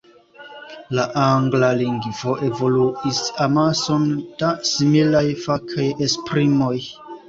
[0.99, 4.11] La angla lingvo evoluigis amason
[4.43, 6.77] da similaj fakaj esprimoj.